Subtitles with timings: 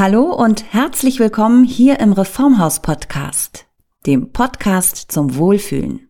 [0.00, 3.66] Hallo und herzlich willkommen hier im Reformhaus Podcast,
[4.06, 6.08] dem Podcast zum Wohlfühlen.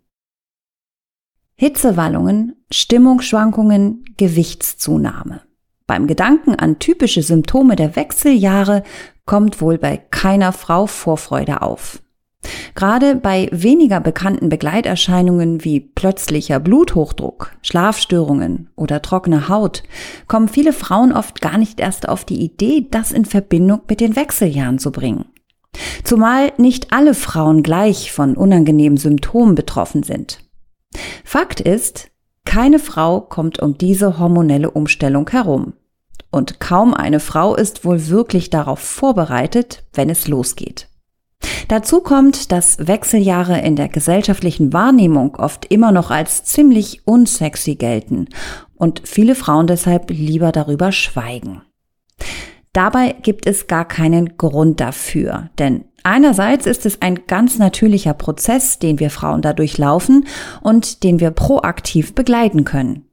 [1.56, 5.42] Hitzewallungen, Stimmungsschwankungen, Gewichtszunahme.
[5.88, 8.84] Beim Gedanken an typische Symptome der Wechseljahre
[9.26, 12.00] kommt wohl bei keiner Frau Vorfreude auf.
[12.74, 19.82] Gerade bei weniger bekannten Begleiterscheinungen wie plötzlicher Bluthochdruck, Schlafstörungen oder trockene Haut
[20.28, 24.16] kommen viele Frauen oft gar nicht erst auf die Idee, das in Verbindung mit den
[24.16, 25.26] Wechseljahren zu bringen.
[26.04, 30.40] Zumal nicht alle Frauen gleich von unangenehmen Symptomen betroffen sind.
[31.24, 32.10] Fakt ist,
[32.44, 35.74] keine Frau kommt um diese hormonelle Umstellung herum.
[36.32, 40.89] Und kaum eine Frau ist wohl wirklich darauf vorbereitet, wenn es losgeht.
[41.68, 48.26] Dazu kommt, dass Wechseljahre in der gesellschaftlichen Wahrnehmung oft immer noch als ziemlich unsexy gelten
[48.74, 51.62] und viele Frauen deshalb lieber darüber schweigen.
[52.72, 58.78] Dabei gibt es gar keinen Grund dafür, denn einerseits ist es ein ganz natürlicher Prozess,
[58.78, 60.26] den wir Frauen dadurch laufen
[60.62, 63.09] und den wir proaktiv begleiten können.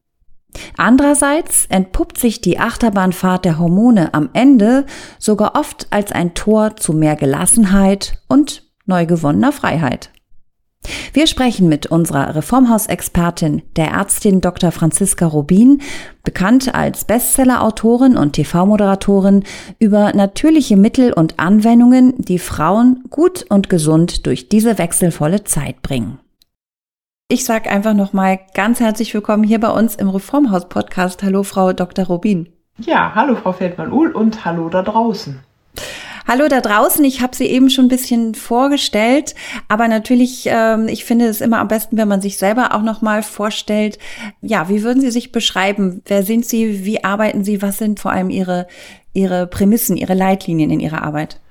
[0.77, 4.85] Andererseits entpuppt sich die Achterbahnfahrt der Hormone am Ende
[5.19, 10.11] sogar oft als ein Tor zu mehr Gelassenheit und neu gewonnener Freiheit.
[11.13, 14.71] Wir sprechen mit unserer Reformhausexpertin, der Ärztin Dr.
[14.71, 15.81] Franziska Rubin,
[16.23, 19.43] bekannt als Bestsellerautorin und TV-Moderatorin,
[19.79, 26.19] über natürliche Mittel und Anwendungen, die Frauen gut und gesund durch diese wechselvolle Zeit bringen.
[27.29, 31.23] Ich sage einfach nochmal ganz herzlich willkommen hier bei uns im Reformhaus-Podcast.
[31.23, 32.05] Hallo, Frau Dr.
[32.05, 32.47] Rubin.
[32.77, 35.41] Ja, hallo, Frau Feldmann-Uhl und hallo da draußen.
[36.25, 39.35] Hallo da draußen, ich habe Sie eben schon ein bisschen vorgestellt,
[39.67, 43.23] aber natürlich, ähm, ich finde es immer am besten, wenn man sich selber auch nochmal
[43.23, 43.99] vorstellt.
[44.39, 46.01] Ja, wie würden Sie sich beschreiben?
[46.05, 46.85] Wer sind Sie?
[46.85, 47.61] Wie arbeiten Sie?
[47.61, 48.67] Was sind vor allem Ihre,
[49.11, 51.41] Ihre Prämissen, Ihre Leitlinien in Ihrer Arbeit?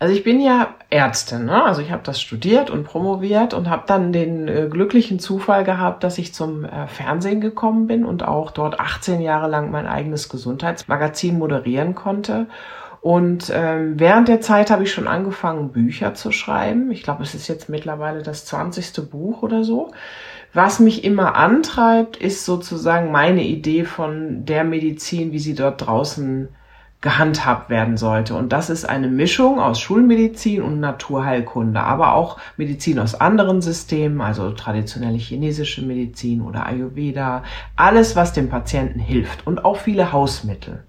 [0.00, 1.64] Also ich bin ja Ärztin, ne?
[1.64, 6.04] also ich habe das studiert und promoviert und habe dann den äh, glücklichen Zufall gehabt,
[6.04, 10.28] dass ich zum äh, Fernsehen gekommen bin und auch dort 18 Jahre lang mein eigenes
[10.28, 12.46] Gesundheitsmagazin moderieren konnte.
[13.00, 16.92] Und ähm, während der Zeit habe ich schon angefangen, Bücher zu schreiben.
[16.92, 19.10] Ich glaube, es ist jetzt mittlerweile das 20.
[19.10, 19.90] Buch oder so.
[20.52, 26.48] Was mich immer antreibt, ist sozusagen meine Idee von der Medizin, wie sie dort draußen
[27.00, 28.34] gehandhabt werden sollte.
[28.34, 34.20] Und das ist eine Mischung aus Schulmedizin und Naturheilkunde, aber auch Medizin aus anderen Systemen,
[34.20, 37.44] also traditionelle chinesische Medizin oder Ayurveda,
[37.76, 40.82] alles, was dem Patienten hilft und auch viele Hausmittel.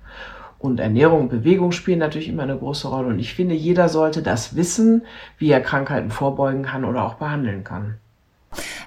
[0.57, 3.07] Und Ernährung und Bewegung spielen natürlich immer eine große Rolle.
[3.07, 5.03] Und ich finde, jeder sollte das wissen,
[5.37, 7.95] wie er Krankheiten vorbeugen kann oder auch behandeln kann.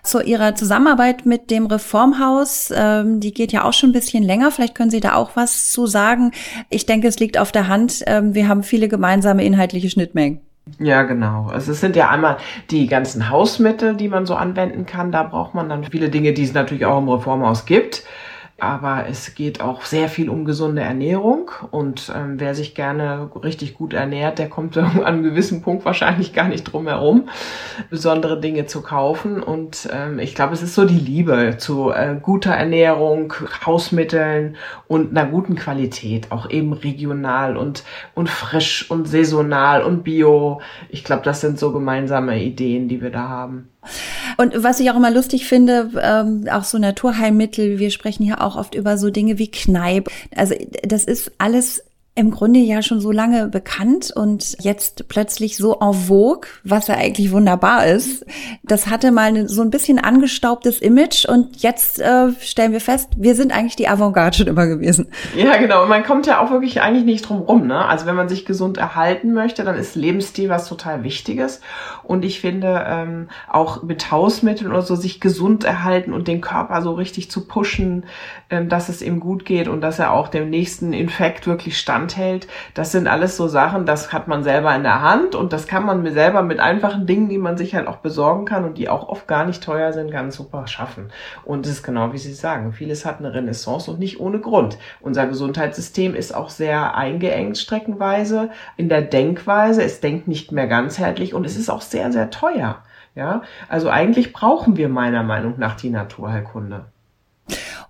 [0.03, 4.51] Zu Ihrer Zusammenarbeit mit dem Reformhaus, ähm, die geht ja auch schon ein bisschen länger.
[4.51, 6.33] Vielleicht können Sie da auch was zu sagen.
[6.69, 8.03] Ich denke, es liegt auf der Hand.
[8.07, 10.41] Ähm, wir haben viele gemeinsame inhaltliche Schnittmengen.
[10.79, 11.49] Ja, genau.
[11.49, 12.37] Also es sind ja einmal
[12.71, 15.11] die ganzen Hausmittel, die man so anwenden kann.
[15.11, 18.05] Da braucht man dann viele Dinge, die es natürlich auch im Reformhaus gibt
[18.63, 23.75] aber es geht auch sehr viel um gesunde Ernährung und ähm, wer sich gerne richtig
[23.75, 27.29] gut ernährt, der kommt an einem gewissen Punkt wahrscheinlich gar nicht drum herum,
[27.91, 32.17] besondere Dinge zu kaufen und ähm, ich glaube, es ist so die Liebe zu äh,
[32.23, 33.35] guter Ernährung,
[33.67, 34.57] Hausmitteln
[34.87, 37.83] und einer guten Qualität, auch eben regional und,
[38.15, 40.61] und frisch und saisonal und bio.
[40.89, 43.71] Ich glaube, das sind so gemeinsame Ideen, die wir da haben.
[44.43, 48.57] Und was ich auch immer lustig finde, ähm, auch so Naturheilmittel, wir sprechen hier auch
[48.57, 50.11] oft über so Dinge wie Kneipp.
[50.35, 51.85] Also das ist alles
[52.15, 56.97] im Grunde ja schon so lange bekannt und jetzt plötzlich so en vogue, was ja
[56.97, 58.27] eigentlich wunderbar ist.
[58.63, 63.35] Das hatte mal so ein bisschen angestaubtes Image und jetzt äh, stellen wir fest, wir
[63.35, 65.09] sind eigentlich die Avantgarde schon immer gewesen.
[65.35, 65.85] Ja, genau.
[65.85, 67.67] Und man kommt ja auch wirklich eigentlich nicht drum rum.
[67.67, 67.83] Ne?
[67.83, 71.63] Also wenn man sich gesund erhalten möchte, dann ist Lebensstil was total Wichtiges.
[72.03, 76.83] Und ich finde ähm, auch mit Hausmitteln oder so sich gesund erhalten und den Körper
[76.83, 78.05] so richtig zu pushen,
[78.51, 82.02] ähm, dass es ihm gut geht und dass er auch dem nächsten Infekt wirklich stand
[82.03, 82.49] standhält.
[82.75, 85.85] Das sind alles so Sachen, das hat man selber in der Hand und das kann
[85.85, 89.09] man selber mit einfachen Dingen, die man sich halt auch besorgen kann und die auch
[89.09, 91.11] oft gar nicht teuer sind, ganz super schaffen.
[91.45, 94.79] Und es ist genau wie Sie sagen, vieles hat eine Renaissance und nicht ohne Grund.
[95.01, 99.83] Unser Gesundheitssystem ist auch sehr eingeengt streckenweise in der Denkweise.
[99.83, 102.83] Es denkt nicht mehr ganzheitlich und es ist auch sehr, sehr teuer.
[103.15, 106.87] Ja, also eigentlich brauchen wir meiner Meinung nach die Naturheilkunde.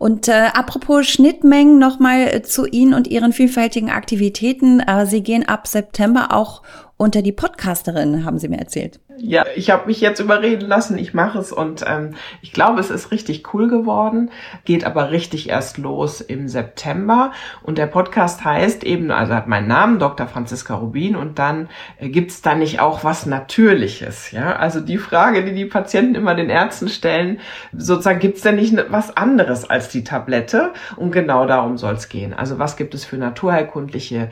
[0.03, 4.81] Und äh, apropos Schnittmengen nochmal äh, zu Ihnen und Ihren vielfältigen Aktivitäten.
[4.81, 6.63] Äh, Sie gehen ab September auch
[7.03, 9.01] unter die Podcasterinnen, haben Sie mir erzählt.
[9.19, 12.91] Ja, ich habe mich jetzt überreden lassen, ich mache es und ähm, ich glaube, es
[12.91, 14.31] ist richtig cool geworden,
[14.65, 17.33] geht aber richtig erst los im September
[17.63, 20.29] und der Podcast heißt eben, also hat meinen Namen, Dr.
[20.29, 21.69] Franziska Rubin und dann
[21.99, 26.37] äh, gibt's da nicht auch was Natürliches, ja, also die Frage, die die Patienten immer
[26.37, 27.41] den Ärzten stellen,
[27.77, 32.33] sozusagen gibt's denn nicht was anderes als die Tablette und genau darum soll's gehen.
[32.33, 34.31] Also was gibt es für naturheilkundliche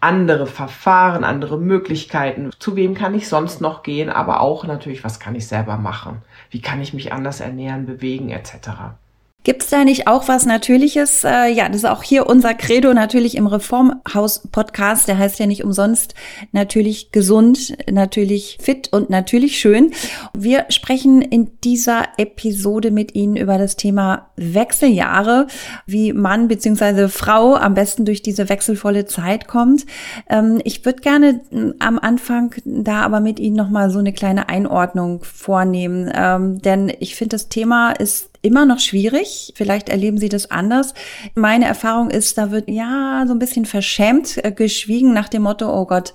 [0.00, 2.50] andere Verfahren, andere Möglichkeiten.
[2.58, 6.22] Zu wem kann ich sonst noch gehen, aber auch natürlich, was kann ich selber machen?
[6.50, 8.94] Wie kann ich mich anders ernähren, bewegen etc.
[9.42, 11.24] Gibt es da nicht auch was Natürliches?
[11.24, 15.08] Äh, ja, das ist auch hier unser Credo natürlich im Reformhaus-Podcast.
[15.08, 16.14] Der heißt ja nicht umsonst
[16.52, 19.92] natürlich gesund, natürlich fit und natürlich schön.
[20.36, 25.46] Wir sprechen in dieser Episode mit Ihnen über das Thema Wechseljahre,
[25.86, 27.08] wie Mann bzw.
[27.08, 29.86] Frau am besten durch diese wechselvolle Zeit kommt.
[30.28, 34.50] Ähm, ich würde gerne äh, am Anfang da aber mit Ihnen nochmal so eine kleine
[34.50, 39.52] Einordnung vornehmen, ähm, denn ich finde, das Thema ist immer noch schwierig.
[39.56, 40.94] Vielleicht erleben Sie das anders.
[41.34, 45.72] Meine Erfahrung ist, da wird ja so ein bisschen verschämt äh, geschwiegen nach dem Motto,
[45.72, 46.14] oh Gott,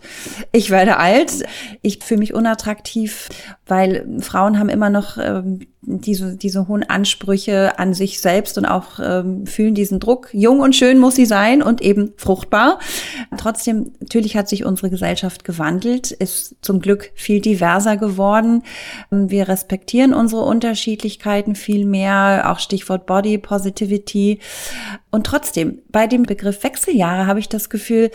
[0.52, 1.44] ich werde alt,
[1.82, 3.30] ich fühle mich unattraktiv,
[3.68, 9.00] weil Frauen haben immer noch ähm, diese, diese hohen Ansprüche an sich selbst und auch
[9.02, 10.30] ähm, fühlen diesen Druck.
[10.34, 12.80] Jung und schön muss sie sein und eben fruchtbar.
[13.38, 18.64] Trotzdem, natürlich hat sich unsere Gesellschaft gewandelt, ist zum Glück viel diverser geworden.
[19.12, 24.40] Ähm, wir respektieren unsere Unterschiedlichkeiten viel mehr, auch Stichwort Body Positivity.
[25.12, 28.12] Und trotzdem, bei dem Begriff Wechseljahre habe ich das Gefühl,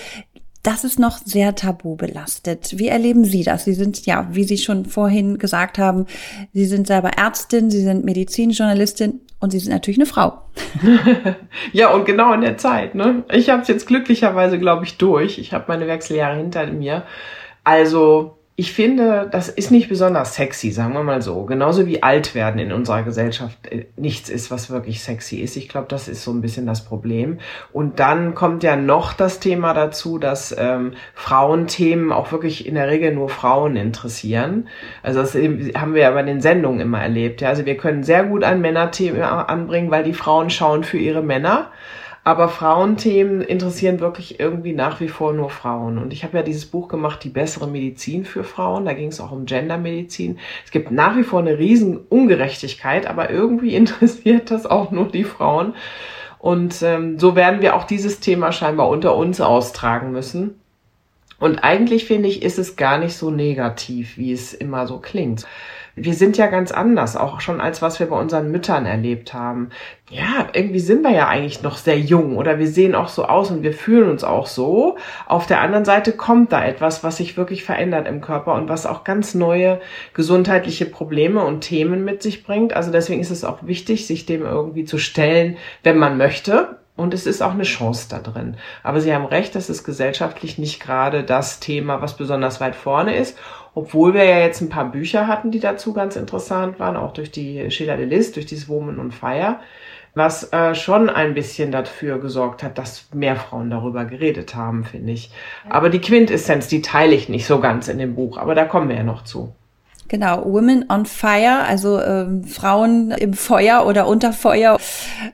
[0.62, 2.78] das ist noch sehr tabu belastet.
[2.78, 3.64] Wie erleben Sie das?
[3.64, 6.06] Sie sind, ja, wie Sie schon vorhin gesagt haben,
[6.52, 10.42] Sie sind selber Ärztin, Sie sind Medizinjournalistin und Sie sind natürlich eine Frau.
[11.72, 12.94] ja, und genau in der Zeit.
[12.94, 13.24] Ne?
[13.32, 15.38] Ich habe es jetzt glücklicherweise, glaube ich, durch.
[15.38, 17.04] Ich habe meine Wechseljahre hinter mir.
[17.64, 21.46] Also ich finde, das ist nicht besonders sexy, sagen wir mal so.
[21.46, 25.56] Genauso wie alt werden in unserer Gesellschaft äh, nichts ist, was wirklich sexy ist.
[25.56, 27.38] Ich glaube, das ist so ein bisschen das Problem.
[27.72, 32.88] Und dann kommt ja noch das Thema dazu, dass ähm, Frauenthemen auch wirklich in der
[32.88, 34.68] Regel nur Frauen interessieren.
[35.02, 37.40] Also das haben wir ja bei den Sendungen immer erlebt.
[37.40, 37.48] Ja?
[37.48, 41.70] Also wir können sehr gut ein Männerthema anbringen, weil die Frauen schauen für ihre Männer.
[42.22, 45.96] Aber Frauenthemen interessieren wirklich irgendwie nach wie vor nur Frauen.
[45.96, 48.84] Und ich habe ja dieses Buch gemacht, Die bessere Medizin für Frauen.
[48.84, 50.38] Da ging es auch um Gendermedizin.
[50.64, 55.24] Es gibt nach wie vor eine riesen Ungerechtigkeit, aber irgendwie interessiert das auch nur die
[55.24, 55.74] Frauen.
[56.38, 60.60] Und ähm, so werden wir auch dieses Thema scheinbar unter uns austragen müssen.
[61.38, 65.46] Und eigentlich finde ich, ist es gar nicht so negativ, wie es immer so klingt
[66.04, 69.70] wir sind ja ganz anders, auch schon als was wir bei unseren Müttern erlebt haben.
[70.08, 73.50] Ja, irgendwie sind wir ja eigentlich noch sehr jung oder wir sehen auch so aus
[73.50, 74.96] und wir fühlen uns auch so.
[75.26, 78.86] Auf der anderen Seite kommt da etwas, was sich wirklich verändert im Körper und was
[78.86, 79.80] auch ganz neue
[80.14, 82.72] gesundheitliche Probleme und Themen mit sich bringt.
[82.74, 86.80] Also deswegen ist es auch wichtig, sich dem irgendwie zu stellen, wenn man möchte.
[87.00, 88.58] Und es ist auch eine Chance da drin.
[88.82, 93.16] Aber Sie haben recht, das ist gesellschaftlich nicht gerade das Thema, was besonders weit vorne
[93.16, 93.38] ist.
[93.74, 97.30] Obwohl wir ja jetzt ein paar Bücher hatten, die dazu ganz interessant waren, auch durch
[97.30, 99.60] die Sheila de List, durch dieses Woman on Fire,
[100.14, 105.12] was äh, schon ein bisschen dafür gesorgt hat, dass mehr Frauen darüber geredet haben, finde
[105.12, 105.30] ich.
[105.68, 108.88] Aber die Quintessenz, die teile ich nicht so ganz in dem Buch, aber da kommen
[108.88, 109.54] wir ja noch zu.
[110.10, 114.76] Genau, Women on Fire, also ähm, Frauen im Feuer oder unter Feuer.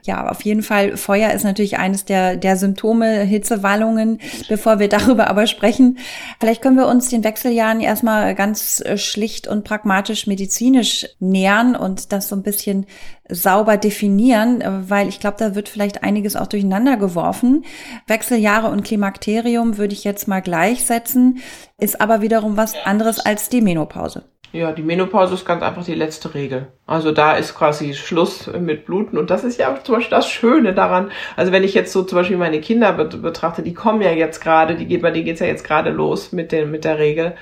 [0.03, 4.19] Ja, auf jeden Fall, Feuer ist natürlich eines der, der Symptome, Hitzewallungen.
[4.47, 5.97] Bevor wir darüber aber sprechen,
[6.39, 12.27] vielleicht können wir uns den Wechseljahren erstmal ganz schlicht und pragmatisch medizinisch nähern und das
[12.27, 12.85] so ein bisschen
[13.29, 17.65] sauber definieren, weil ich glaube, da wird vielleicht einiges auch durcheinander geworfen.
[18.05, 21.39] Wechseljahre und Klimakterium würde ich jetzt mal gleichsetzen,
[21.79, 24.23] ist aber wiederum was anderes als die Menopause.
[24.53, 26.67] Ja, die Menopause ist ganz einfach die letzte Regel.
[26.85, 30.73] Also da ist quasi Schluss mit Bluten und das ist ja zum Beispiel das Schöne
[30.73, 31.11] daran.
[31.35, 34.75] Also wenn ich jetzt so zum Beispiel meine Kinder betrachte, die kommen ja jetzt gerade,
[34.75, 37.35] die geht, bei denen geht's ja jetzt gerade los mit, den, mit der Regel.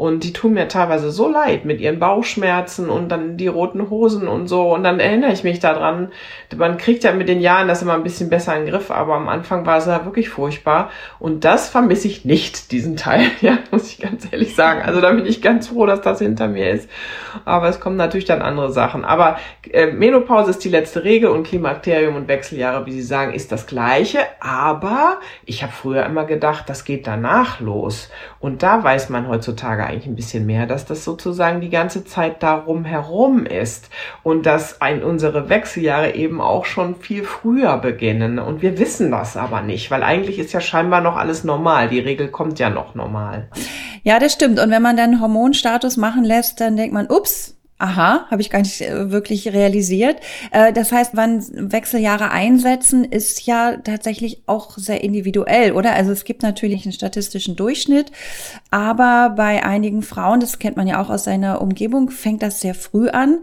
[0.00, 4.28] Und die tun mir teilweise so leid mit ihren Bauchschmerzen und dann die roten Hosen
[4.28, 4.72] und so.
[4.72, 6.10] Und dann erinnere ich mich daran.
[6.56, 9.16] Man kriegt ja mit den Jahren das immer ein bisschen besser in den Griff, aber
[9.16, 10.88] am Anfang war es ja wirklich furchtbar.
[11.18, 14.80] Und das vermisse ich nicht, diesen Teil, ja, muss ich ganz ehrlich sagen.
[14.80, 16.88] Also da bin ich ganz froh, dass das hinter mir ist.
[17.44, 19.04] Aber es kommen natürlich dann andere Sachen.
[19.04, 19.36] Aber
[19.70, 23.66] äh, Menopause ist die letzte Regel und Klimakterium und Wechseljahre, wie Sie sagen, ist das
[23.66, 24.20] gleiche.
[24.40, 28.08] Aber ich habe früher immer gedacht, das geht danach los.
[28.38, 32.42] Und da weiß man heutzutage eigentlich ein bisschen mehr, dass das sozusagen die ganze Zeit
[32.42, 33.90] darum herum ist
[34.22, 38.38] und dass ein, unsere Wechseljahre eben auch schon viel früher beginnen.
[38.38, 41.88] Und wir wissen das aber nicht, weil eigentlich ist ja scheinbar noch alles normal.
[41.88, 43.48] Die Regel kommt ja noch normal.
[44.02, 44.58] Ja, das stimmt.
[44.58, 48.58] Und wenn man dann Hormonstatus machen lässt, dann denkt man, ups, Aha, habe ich gar
[48.58, 50.18] nicht äh, wirklich realisiert.
[50.50, 55.94] Äh, das heißt, wann Wechseljahre einsetzen, ist ja tatsächlich auch sehr individuell, oder?
[55.94, 58.12] Also es gibt natürlich einen statistischen Durchschnitt,
[58.70, 62.74] aber bei einigen Frauen, das kennt man ja auch aus seiner Umgebung, fängt das sehr
[62.74, 63.38] früh an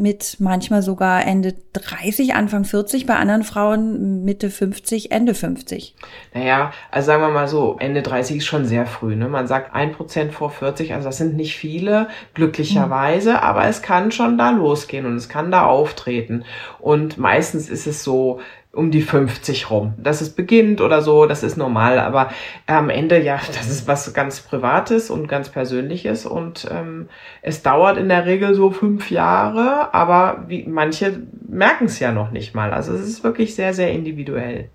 [0.00, 5.94] mit manchmal sogar Ende 30, Anfang 40, bei anderen Frauen Mitte 50, Ende 50.
[6.32, 9.14] Naja, also sagen wir mal so, Ende 30 ist schon sehr früh.
[9.14, 9.28] Ne?
[9.28, 13.36] Man sagt ein Prozent vor 40, also das sind nicht viele, glücklicherweise, mhm.
[13.36, 16.44] aber es kann schon da losgehen und es kann da auftreten.
[16.78, 18.40] Und meistens ist es so,
[18.72, 19.94] um die 50 rum.
[19.98, 21.98] Dass es beginnt oder so, das ist normal.
[21.98, 22.30] Aber
[22.66, 26.24] am Ende, ja, das ist was ganz Privates und ganz Persönliches.
[26.24, 27.08] Und ähm,
[27.42, 32.30] es dauert in der Regel so fünf Jahre, aber wie, manche merken es ja noch
[32.30, 32.72] nicht mal.
[32.72, 34.68] Also es ist wirklich sehr, sehr individuell.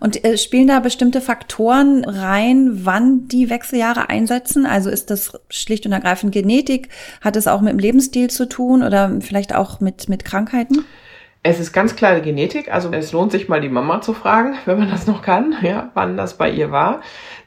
[0.00, 4.66] Und äh, spielen da bestimmte Faktoren rein, wann die Wechseljahre einsetzen?
[4.66, 6.88] Also ist das schlicht und ergreifend Genetik?
[7.20, 10.84] Hat es auch mit dem Lebensstil zu tun oder vielleicht auch mit, mit Krankheiten?
[11.44, 14.78] Es ist ganz klar Genetik, also es lohnt sich mal die Mama zu fragen, wenn
[14.78, 17.00] man das noch kann, ja, wann das bei ihr war.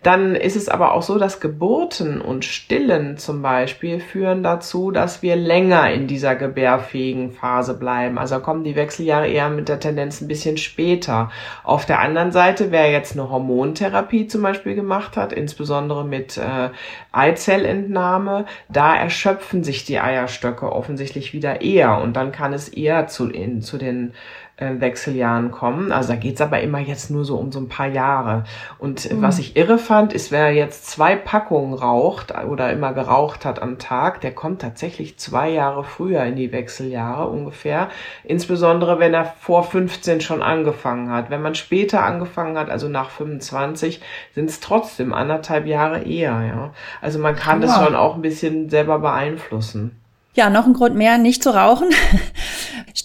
[0.06, 5.24] Dann ist es aber auch so, dass Geburten und Stillen zum Beispiel führen dazu, dass
[5.24, 8.20] wir länger in dieser gebärfähigen Phase bleiben.
[8.20, 11.32] Also kommen die Wechseljahre eher mit der Tendenz ein bisschen später.
[11.64, 16.70] Auf der anderen Seite, wer jetzt eine Hormontherapie zum Beispiel gemacht hat, insbesondere mit äh,
[17.12, 23.28] Eizellentnahme, da erschöpfen sich die Eierstöcke offensichtlich wieder eher und dann kann es eher zu,
[23.28, 24.14] in, zu den
[24.58, 25.92] äh, Wechseljahren kommen.
[25.92, 28.46] Also da geht's aber immer jetzt nur so um so ein paar Jahre.
[28.80, 29.22] Und mhm.
[29.22, 33.80] was ich irre fand, ist, wer jetzt zwei Packungen raucht oder immer geraucht hat am
[33.80, 37.90] Tag, der kommt tatsächlich zwei Jahre früher in die Wechseljahre ungefähr.
[38.24, 41.30] Insbesondere wenn er vor 15 schon angefangen hat.
[41.30, 44.02] Wenn man später angefangen hat, also nach 25,
[44.34, 46.42] sind es trotzdem anderthalb Jahre eher.
[46.48, 46.74] Ja.
[47.02, 47.68] Also man kann ja.
[47.68, 50.00] das schon auch ein bisschen selber beeinflussen.
[50.36, 51.90] Ja, noch ein Grund mehr, nicht zu rauchen.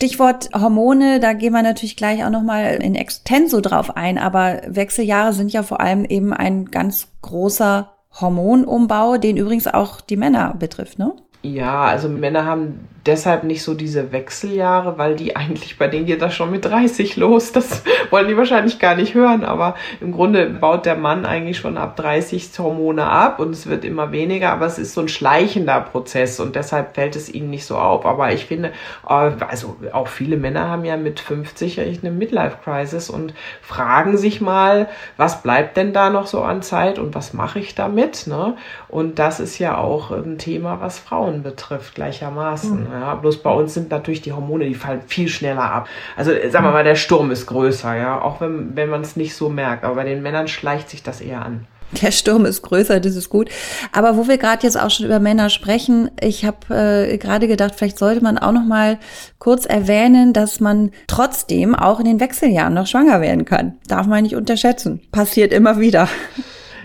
[0.00, 5.35] Stichwort Hormone, da gehen wir natürlich gleich auch nochmal in Extenso drauf ein, aber Wechseljahre
[5.35, 10.99] sind ja vor allem eben ein ganz großer Hormonumbau, den übrigens auch die Männer betrifft,
[10.99, 11.12] ne?
[11.42, 16.23] Ja, also Männer haben deshalb nicht so diese Wechseljahre, weil die eigentlich, bei denen geht
[16.23, 17.52] das schon mit 30 los.
[17.52, 21.76] Das wollen die wahrscheinlich gar nicht hören, aber im Grunde baut der Mann eigentlich schon
[21.76, 25.80] ab 30 Hormone ab und es wird immer weniger, aber es ist so ein schleichender
[25.80, 28.04] Prozess und deshalb fällt es ihnen nicht so auf.
[28.04, 28.73] Aber ich finde,
[29.09, 34.88] äh, also auch viele Männer haben ja mit 50 eine Midlife-Crisis und fragen sich mal,
[35.16, 38.26] was bleibt denn da noch so an Zeit und was mache ich damit?
[38.26, 38.57] Ne?
[38.88, 42.85] Und das ist ja auch ein Thema, was Frauen betrifft, gleichermaßen.
[42.85, 42.89] Mhm.
[42.90, 45.88] Ja, bloß bei uns sind natürlich die Hormone, die fallen viel schneller ab.
[46.16, 49.35] Also sagen wir mal, der Sturm ist größer, ja, auch wenn, wenn man es nicht
[49.35, 49.85] so merkt.
[49.85, 51.66] Aber bei den Männern schleicht sich das eher an.
[52.02, 53.50] Der Sturm ist größer, das ist gut.
[53.92, 57.75] Aber wo wir gerade jetzt auch schon über Männer sprechen, ich habe äh, gerade gedacht,
[57.76, 58.99] vielleicht sollte man auch noch mal
[59.38, 63.75] kurz erwähnen, dass man trotzdem auch in den Wechseljahren noch schwanger werden kann.
[63.88, 65.00] Darf man nicht unterschätzen.
[65.11, 66.09] Passiert immer wieder.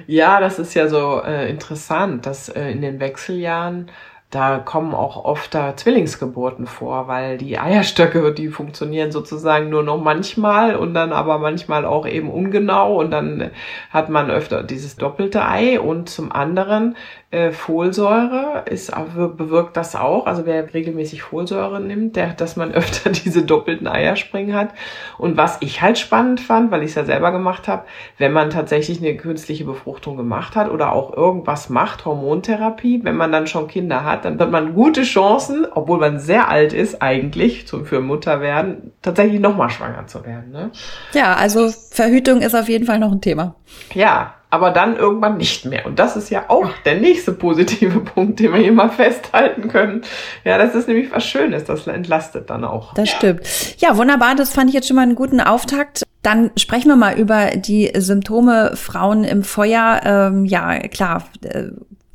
[0.08, 3.90] Ja, das ist ja so äh, interessant, dass äh, in den Wechseljahren
[4.32, 10.02] da kommen auch oft da Zwillingsgeburten vor, weil die Eierstöcke, die funktionieren sozusagen nur noch
[10.02, 13.52] manchmal und dann aber manchmal auch eben ungenau und dann
[13.92, 15.80] hat man öfter dieses doppelte Ei.
[15.80, 16.98] Und zum anderen
[17.36, 18.94] äh, Folsäure ist,
[19.38, 20.26] bewirkt das auch.
[20.26, 24.70] Also wer regelmäßig Folsäure nimmt, der, dass man öfter diese doppelten Eierspringen hat.
[25.18, 27.84] Und was ich halt spannend fand, weil ich es ja selber gemacht habe,
[28.18, 33.34] wenn man tatsächlich eine künstliche Befruchtung gemacht hat oder auch irgendwas macht, Hormontherapie, wenn man
[33.34, 37.68] dann schon Kinder hat, dann hat man gute Chancen, obwohl man sehr alt ist eigentlich
[37.68, 40.52] zum für Mutter werden, tatsächlich nochmal schwanger zu werden.
[40.52, 40.72] Ne?
[41.14, 43.56] Ja, also Verhütung ist auf jeden Fall noch ein Thema.
[43.94, 45.86] Ja, aber dann irgendwann nicht mehr.
[45.86, 50.02] Und das ist ja auch der nächste positive Punkt, den wir hier mal festhalten können.
[50.46, 52.94] Ja, das ist nämlich was Schönes, das entlastet dann auch.
[52.94, 53.42] Das stimmt.
[53.80, 56.04] Ja, wunderbar, das fand ich jetzt schon mal einen guten Auftakt.
[56.22, 60.02] Dann sprechen wir mal über die Symptome Frauen im Feuer.
[60.04, 61.66] Ähm, ja, klar, äh,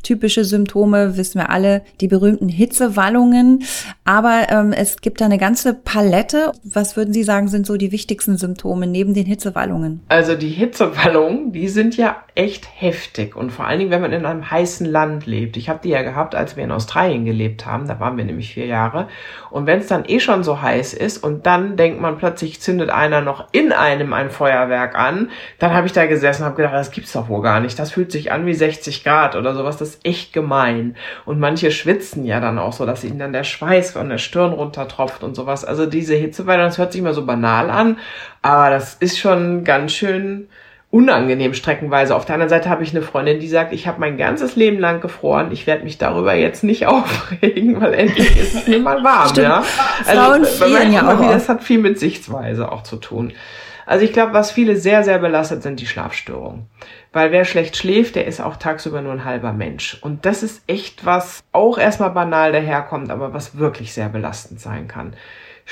[0.03, 3.65] typische Symptome, wissen wir alle, die berühmten Hitzewallungen.
[4.05, 6.53] Aber ähm, es gibt da eine ganze Palette.
[6.65, 10.01] Was würden Sie sagen, sind so die wichtigsten Symptome neben den Hitzewallungen?
[10.09, 13.37] Also die Hitzewallungen, die sind ja echt heftig.
[13.37, 15.57] Und vor allen Dingen, wenn man in einem heißen Land lebt.
[15.57, 17.87] Ich habe die ja gehabt, als wir in Australien gelebt haben.
[17.87, 19.09] Da waren wir nämlich vier Jahre.
[19.51, 22.91] Und wenn es dann eh schon so heiß ist und dann denkt man plötzlich, zündet
[22.91, 26.75] einer noch in einem ein Feuerwerk an, dann habe ich da gesessen und habe gedacht,
[26.75, 27.79] das gibt's doch wohl gar nicht.
[27.79, 29.77] Das fühlt sich an wie 60 Grad oder sowas.
[29.77, 30.97] Das ist echt gemein.
[31.25, 34.53] Und manche schwitzen ja dann auch so, dass ihnen dann der Schweiß von der Stirn
[34.53, 35.65] runtertropft und sowas.
[35.65, 37.99] Also diese Hitzewelle, das hört sich immer so banal an,
[38.43, 40.49] aber das ist schon ganz schön
[40.91, 42.17] unangenehm streckenweise.
[42.17, 44.79] Auf der anderen Seite habe ich eine Freundin, die sagt, ich habe mein ganzes Leben
[44.79, 49.03] lang gefroren, ich werde mich darüber jetzt nicht aufregen, weil endlich ist es mir mal
[49.05, 49.29] warm.
[49.29, 49.47] Stimmt.
[49.47, 49.63] Ja?
[50.07, 51.21] Also, Frauen ja auch.
[51.31, 53.33] Das hat viel mit Sichtweise auch zu tun.
[53.91, 56.67] Also ich glaube, was viele sehr, sehr belastet, sind die Schlafstörungen.
[57.13, 59.99] Weil wer schlecht schläft, der ist auch tagsüber nur ein halber Mensch.
[60.01, 64.87] Und das ist echt was, auch erstmal banal daherkommt, aber was wirklich sehr belastend sein
[64.87, 65.15] kann.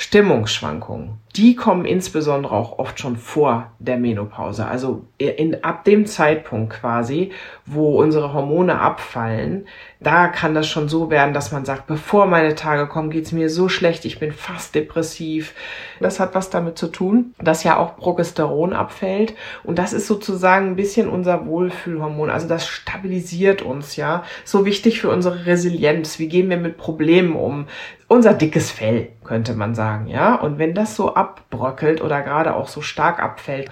[0.01, 4.65] Stimmungsschwankungen, die kommen insbesondere auch oft schon vor der Menopause.
[4.65, 7.33] Also in, ab dem Zeitpunkt quasi,
[7.67, 9.67] wo unsere Hormone abfallen,
[9.99, 13.51] da kann das schon so werden, dass man sagt, bevor meine Tage kommen, geht's mir
[13.51, 15.53] so schlecht, ich bin fast depressiv.
[15.99, 19.35] Das hat was damit zu tun, dass ja auch Progesteron abfällt.
[19.65, 22.31] Und das ist sozusagen ein bisschen unser Wohlfühlhormon.
[22.31, 24.23] Also das stabilisiert uns, ja.
[24.45, 26.21] So wichtig für unsere Resilienz.
[26.21, 27.67] Wie gehen wir mit Problemen um?
[28.09, 30.35] Unser dickes Fell, könnte man sagen, ja.
[30.35, 33.71] Und wenn das so abbröckelt oder gerade auch so stark abfällt,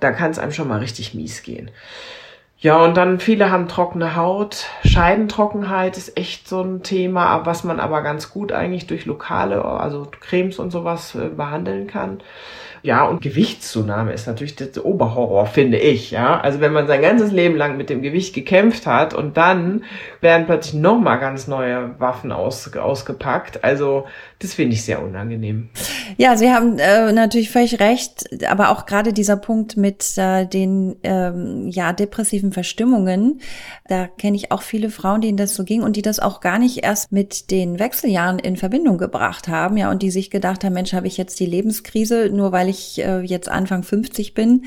[0.00, 1.70] dann kann es einem schon mal richtig mies gehen.
[2.58, 4.64] Ja, und dann viele haben trockene Haut.
[4.84, 10.08] Scheidentrockenheit ist echt so ein Thema, was man aber ganz gut eigentlich durch lokale, also
[10.20, 12.22] Cremes und sowas äh, behandeln kann.
[12.86, 16.38] Ja, und Gewichtszunahme ist natürlich der Oberhorror, finde ich, ja.
[16.38, 19.82] Also wenn man sein ganzes Leben lang mit dem Gewicht gekämpft hat und dann
[20.20, 23.64] werden plötzlich nochmal ganz neue Waffen aus, ausgepackt.
[23.64, 24.04] Also
[24.38, 25.70] das finde ich sehr unangenehm.
[26.16, 30.94] Ja, Sie haben äh, natürlich völlig recht, aber auch gerade dieser Punkt mit äh, den
[31.02, 33.40] ähm, ja depressiven Verstimmungen,
[33.88, 36.60] da kenne ich auch viele Frauen, denen das so ging und die das auch gar
[36.60, 40.74] nicht erst mit den Wechseljahren in Verbindung gebracht haben, ja, und die sich gedacht haben,
[40.74, 44.64] Mensch, habe ich jetzt die Lebenskrise, nur weil ich äh, jetzt Anfang 50 bin,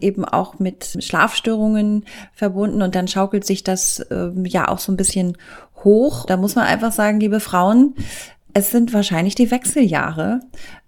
[0.00, 4.96] eben auch mit Schlafstörungen verbunden und dann schaukelt sich das äh, ja auch so ein
[4.96, 5.36] bisschen
[5.84, 6.26] hoch.
[6.26, 7.94] Da muss man einfach sagen, liebe Frauen,
[8.54, 10.40] es sind wahrscheinlich die Wechseljahre.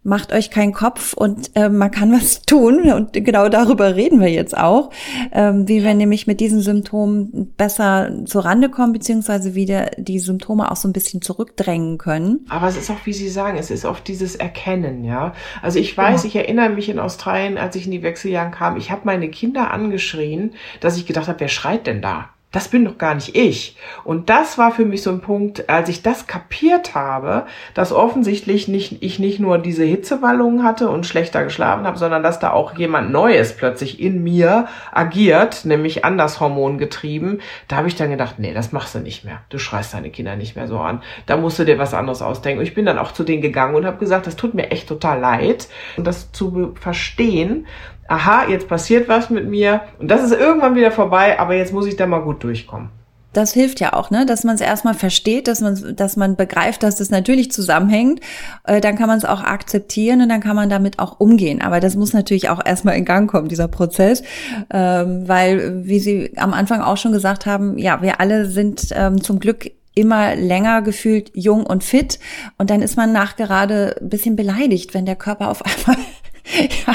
[0.05, 2.91] Macht euch keinen Kopf und äh, man kann was tun.
[2.91, 4.91] Und genau darüber reden wir jetzt auch,
[5.31, 10.77] ähm, wie wir nämlich mit diesen Symptomen besser zurande kommen, beziehungsweise wieder die Symptome auch
[10.77, 12.47] so ein bisschen zurückdrängen können.
[12.49, 15.35] Aber es ist auch, wie Sie sagen, es ist oft dieses Erkennen, ja.
[15.63, 16.29] Also ich weiß, ja.
[16.29, 19.71] ich erinnere mich in Australien, als ich in die Wechseljahren kam, ich habe meine Kinder
[19.71, 22.31] angeschrien, dass ich gedacht habe, wer schreit denn da?
[22.53, 23.77] Das bin doch gar nicht ich.
[24.05, 28.69] Und das war für mich so ein Punkt, als ich das kapiert habe, dass offensichtlich
[28.69, 32.77] nicht, ich nicht nur diese Hitzewallungen hatte und schlechter geschlafen habe, sondern dass da auch
[32.77, 37.41] jemand Neues plötzlich in mir agiert, nämlich anders hormongetrieben.
[37.69, 39.41] Da habe ich dann gedacht, nee, das machst du nicht mehr.
[39.49, 41.03] Du schreist deine Kinder nicht mehr so an.
[41.25, 42.61] Da musst du dir was anderes ausdenken.
[42.61, 44.89] Und ich bin dann auch zu denen gegangen und habe gesagt, das tut mir echt
[44.89, 45.69] total leid.
[45.97, 47.67] Und das zu verstehen,
[48.13, 51.87] aha, jetzt passiert was mit mir und das ist irgendwann wieder vorbei, aber jetzt muss
[51.87, 52.91] ich da mal gut durchkommen.
[53.33, 56.83] Das hilft ja auch, ne, dass man es erstmal versteht, dass man, dass man begreift,
[56.83, 58.21] dass das natürlich zusammenhängt.
[58.65, 61.63] Äh, dann kann man es auch akzeptieren und dann kann man damit auch umgehen.
[61.63, 64.23] Aber das muss natürlich auch erstmal in Gang kommen, dieser Prozess,
[64.71, 69.23] ähm, weil, wie Sie am Anfang auch schon gesagt haben, ja, wir alle sind ähm,
[69.23, 72.19] zum Glück immer länger gefühlt jung und fit
[72.59, 75.97] und dann ist man nachgerade ein bisschen beleidigt, wenn der Körper auf einmal
[76.87, 76.95] ja,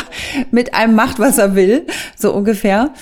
[0.51, 2.93] mit einem macht, was er will, so ungefähr.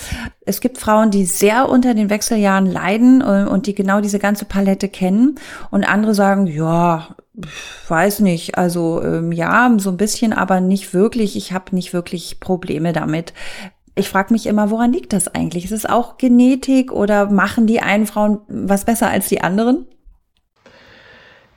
[0.46, 4.46] Es gibt Frauen, die sehr unter den Wechseljahren leiden äh, und die genau diese ganze
[4.46, 5.36] Palette kennen.
[5.72, 7.16] Und andere sagen, ja,
[7.88, 11.36] weiß nicht, also ähm, ja, so ein bisschen, aber nicht wirklich.
[11.36, 13.34] Ich habe nicht wirklich Probleme damit.
[13.96, 15.66] Ich frage mich immer, woran liegt das eigentlich?
[15.66, 19.86] Ist es auch Genetik oder machen die einen Frauen was besser als die anderen?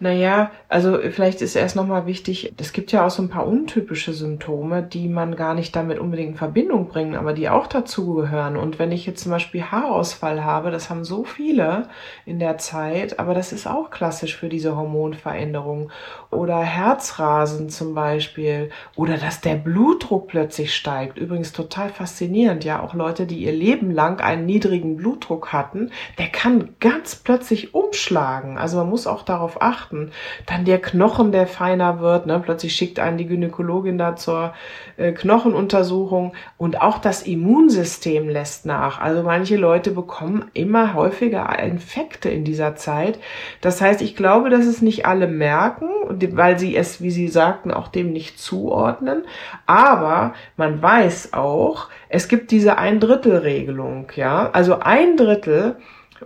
[0.00, 4.12] Naja, also vielleicht ist erst nochmal wichtig, es gibt ja auch so ein paar untypische
[4.12, 8.56] Symptome, die man gar nicht damit unbedingt in Verbindung bringen, aber die auch dazugehören.
[8.56, 11.88] Und wenn ich jetzt zum Beispiel Haarausfall habe, das haben so viele
[12.26, 15.90] in der Zeit, aber das ist auch klassisch für diese Hormonveränderung.
[16.30, 18.70] Oder Herzrasen zum Beispiel.
[18.94, 21.18] Oder dass der Blutdruck plötzlich steigt.
[21.18, 22.64] Übrigens total faszinierend.
[22.64, 27.74] Ja, auch Leute, die ihr Leben lang einen niedrigen Blutdruck hatten, der kann ganz plötzlich
[27.74, 28.58] umschlagen.
[28.58, 30.10] Also man muss auch darauf achten, achten.
[30.46, 32.26] Dann der Knochen, der feiner wird.
[32.26, 32.40] Ne?
[32.44, 34.52] Plötzlich schickt einen die Gynäkologin da zur
[34.96, 36.32] äh, Knochenuntersuchung.
[36.56, 39.00] Und auch das Immunsystem lässt nach.
[39.00, 43.18] Also manche Leute bekommen immer häufiger Infekte in dieser Zeit.
[43.60, 45.88] Das heißt, ich glaube, dass es nicht alle merken,
[46.32, 49.22] weil sie es, wie Sie sagten, auch dem nicht zuordnen.
[49.66, 54.08] Aber man weiß auch, es gibt diese Ein-Drittel-Regelung.
[54.16, 54.50] Ja?
[54.52, 55.76] Also ein Drittel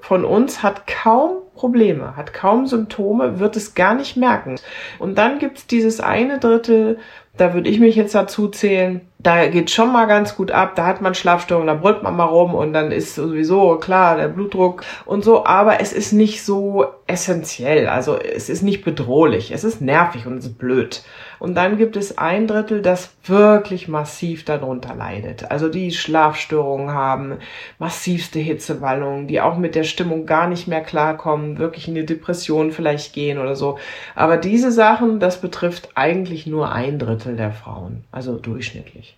[0.00, 4.56] von uns hat kaum Probleme, hat kaum Symptome, wird es gar nicht merken.
[4.98, 6.98] Und dann gibt's dieses eine Drittel,
[7.36, 10.86] da würde ich mich jetzt dazu zählen, da geht schon mal ganz gut ab, da
[10.86, 14.82] hat man Schlafstörungen, da brüllt man mal rum und dann ist sowieso klar der Blutdruck
[15.06, 19.80] und so, aber es ist nicht so essentiell, also es ist nicht bedrohlich, es ist
[19.80, 21.04] nervig und es ist blöd.
[21.42, 25.50] Und dann gibt es ein Drittel, das wirklich massiv darunter leidet.
[25.50, 27.38] Also die Schlafstörungen haben,
[27.80, 32.70] massivste Hitzewallungen, die auch mit der Stimmung gar nicht mehr klarkommen, wirklich in die Depression
[32.70, 33.76] vielleicht gehen oder so.
[34.14, 39.16] Aber diese Sachen, das betrifft eigentlich nur ein Drittel der Frauen, also durchschnittlich.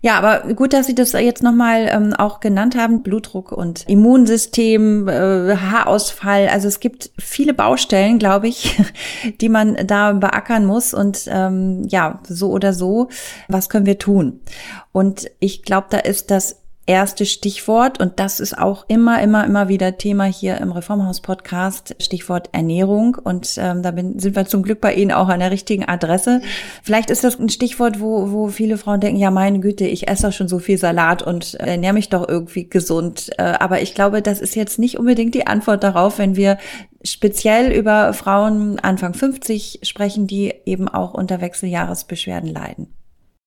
[0.00, 5.06] Ja, aber gut, dass Sie das jetzt nochmal ähm, auch genannt haben, Blutdruck und Immunsystem,
[5.06, 6.48] äh, Haarausfall.
[6.48, 8.80] Also es gibt viele Baustellen, glaube ich,
[9.40, 10.94] die man da beackern muss.
[10.94, 13.08] Und ähm, ja, so oder so,
[13.48, 14.40] was können wir tun?
[14.92, 16.59] Und ich glaube, da ist das
[16.90, 22.48] erste Stichwort und das ist auch immer, immer, immer wieder Thema hier im Reformhaus-Podcast, Stichwort
[22.50, 25.84] Ernährung und ähm, da bin, sind wir zum Glück bei Ihnen auch an der richtigen
[25.84, 26.42] Adresse.
[26.82, 30.26] Vielleicht ist das ein Stichwort, wo, wo viele Frauen denken, ja meine Güte, ich esse
[30.26, 33.30] doch schon so viel Salat und ernähre mich doch irgendwie gesund.
[33.38, 36.58] Äh, aber ich glaube, das ist jetzt nicht unbedingt die Antwort darauf, wenn wir
[37.04, 42.88] speziell über Frauen Anfang 50 sprechen, die eben auch unter Wechseljahresbeschwerden leiden.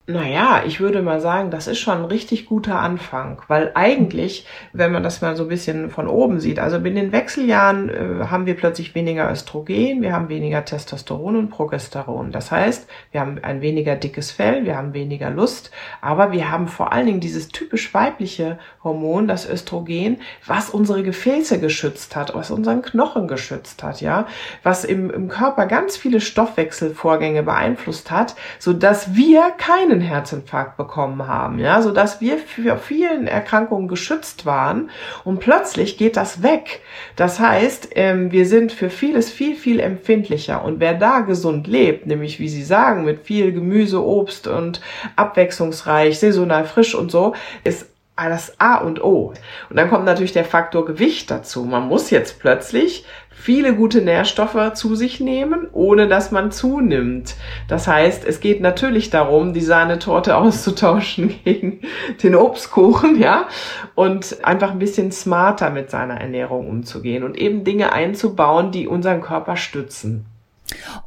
[0.05, 4.91] Naja, ich würde mal sagen, das ist schon ein richtig guter Anfang, weil eigentlich, wenn
[4.91, 8.45] man das mal so ein bisschen von oben sieht, also in den Wechseljahren äh, haben
[8.45, 12.33] wir plötzlich weniger Östrogen, wir haben weniger Testosteron und Progesteron.
[12.33, 16.67] Das heißt, wir haben ein weniger dickes Fell, wir haben weniger Lust, aber wir haben
[16.67, 22.51] vor allen Dingen dieses typisch weibliche Hormon, das Östrogen, was unsere Gefäße geschützt hat, was
[22.51, 24.27] unseren Knochen geschützt hat, ja,
[24.63, 30.77] was im, im Körper ganz viele Stoffwechselvorgänge beeinflusst hat, so dass wir keine einen Herzinfarkt
[30.77, 34.89] bekommen haben, ja, so dass wir für vielen Erkrankungen geschützt waren
[35.23, 36.81] und plötzlich geht das weg.
[37.15, 42.07] Das heißt, ähm, wir sind für vieles viel, viel empfindlicher und wer da gesund lebt,
[42.07, 44.81] nämlich wie Sie sagen, mit viel Gemüse, Obst und
[45.15, 49.33] abwechslungsreich, saisonal frisch und so, ist das A und O.
[49.69, 51.63] Und dann kommt natürlich der Faktor Gewicht dazu.
[51.65, 57.35] Man muss jetzt plötzlich viele gute Nährstoffe zu sich nehmen, ohne dass man zunimmt.
[57.67, 61.81] Das heißt, es geht natürlich darum, die Sahnetorte auszutauschen gegen
[62.21, 63.47] den Obstkuchen, ja,
[63.95, 69.21] und einfach ein bisschen smarter mit seiner Ernährung umzugehen und eben Dinge einzubauen, die unseren
[69.21, 70.25] Körper stützen.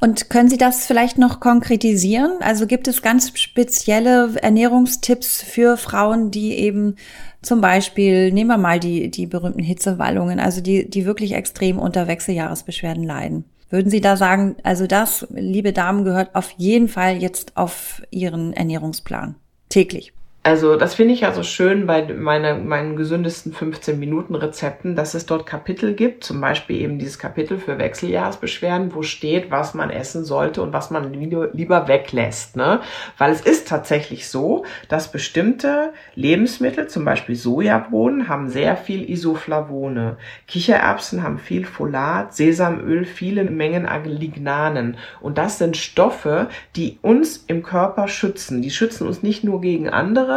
[0.00, 2.32] Und können Sie das vielleicht noch konkretisieren?
[2.40, 6.96] Also gibt es ganz spezielle Ernährungstipps für Frauen, die eben
[7.42, 12.06] zum Beispiel, nehmen wir mal die, die berühmten Hitzewallungen, also die, die wirklich extrem unter
[12.06, 13.44] Wechseljahresbeschwerden leiden.
[13.70, 18.52] Würden Sie da sagen, also das, liebe Damen, gehört auf jeden Fall jetzt auf Ihren
[18.52, 19.36] Ernährungsplan
[19.68, 20.12] täglich?
[20.46, 25.44] Also das finde ich ja so schön bei meiner, meinen gesündesten 15-Minuten-Rezepten, dass es dort
[25.44, 30.62] Kapitel gibt, zum Beispiel eben dieses Kapitel für Wechseljahresbeschwerden, wo steht, was man essen sollte
[30.62, 32.54] und was man lieber weglässt.
[32.54, 32.78] Ne?
[33.18, 40.16] Weil es ist tatsächlich so, dass bestimmte Lebensmittel, zum Beispiel Sojabohnen, haben sehr viel Isoflavone.
[40.46, 44.96] Kichererbsen haben viel Folat, Sesamöl viele Mengen Lignanen.
[45.20, 48.62] Und das sind Stoffe, die uns im Körper schützen.
[48.62, 50.35] Die schützen uns nicht nur gegen andere,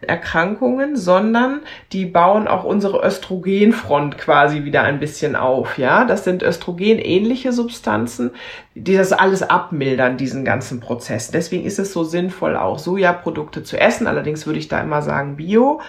[0.00, 1.60] Erkrankungen, sondern
[1.92, 5.78] die bauen auch unsere Östrogenfront quasi wieder ein bisschen auf.
[5.78, 8.30] Ja, das sind Östrogenähnliche Substanzen,
[8.74, 11.30] die das alles abmildern, diesen ganzen Prozess.
[11.30, 14.06] Deswegen ist es so sinnvoll, auch Sojaprodukte zu essen.
[14.06, 15.80] Allerdings würde ich da immer sagen Bio.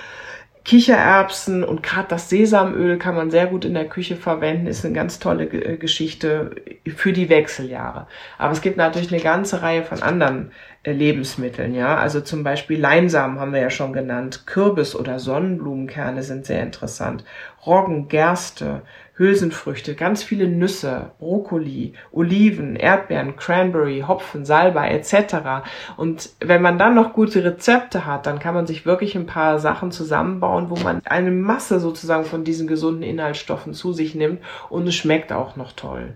[0.63, 4.93] Kichererbsen und gerade das Sesamöl kann man sehr gut in der Küche verwenden, ist eine
[4.93, 6.55] ganz tolle äh, Geschichte
[6.95, 8.07] für die Wechseljahre.
[8.37, 10.51] Aber es gibt natürlich eine ganze Reihe von anderen
[10.83, 11.97] äh, Lebensmitteln, ja.
[11.97, 14.43] Also zum Beispiel Leinsamen haben wir ja schon genannt.
[14.45, 17.23] Kürbis oder Sonnenblumenkerne sind sehr interessant.
[17.65, 18.83] Roggen, Gerste,
[19.15, 25.63] Hülsenfrüchte, ganz viele Nüsse, Brokkoli, Oliven, Erdbeeren, Cranberry, Hopfen, Salbei etc.
[25.97, 29.59] Und wenn man dann noch gute Rezepte hat, dann kann man sich wirklich ein paar
[29.59, 34.87] Sachen zusammenbauen, wo man eine Masse sozusagen von diesen gesunden Inhaltsstoffen zu sich nimmt und
[34.87, 36.13] es schmeckt auch noch toll.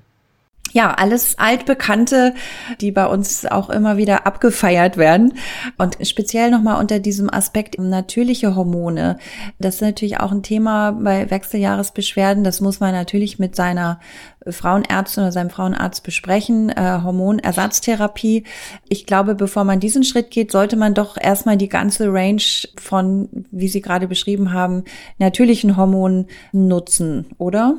[0.73, 2.33] Ja, alles altbekannte,
[2.81, 5.33] die bei uns auch immer wieder abgefeiert werden.
[5.77, 9.17] Und speziell nochmal unter diesem Aspekt natürliche Hormone.
[9.57, 12.43] Das ist natürlich auch ein Thema bei Wechseljahresbeschwerden.
[12.43, 14.01] Das muss man natürlich mit seiner
[14.45, 16.69] Frauenärztin oder seinem Frauenarzt besprechen.
[16.69, 18.43] Äh, Hormonersatztherapie.
[18.89, 22.41] Ich glaube, bevor man diesen Schritt geht, sollte man doch erstmal die ganze Range
[22.77, 24.83] von, wie Sie gerade beschrieben haben,
[25.19, 27.77] natürlichen Hormonen nutzen, oder?